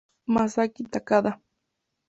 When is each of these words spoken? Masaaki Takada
Masaaki 0.33 0.81
Takada 0.93 1.31